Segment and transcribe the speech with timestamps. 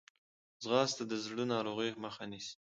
[0.63, 2.55] ځغاسته د زړه ناروغۍ مخه نیسي